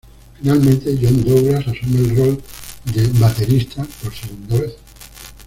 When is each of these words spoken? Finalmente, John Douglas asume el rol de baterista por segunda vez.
Finalmente, 0.39 0.97
John 0.99 1.23
Douglas 1.23 1.59
asume 1.67 1.99
el 1.99 2.17
rol 2.17 2.41
de 2.91 3.07
baterista 3.19 3.85
por 4.01 4.11
segunda 4.15 4.59
vez. 4.61 4.73